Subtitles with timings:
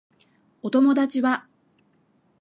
[0.63, 1.47] お友達は